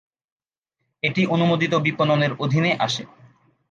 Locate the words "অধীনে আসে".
2.39-3.03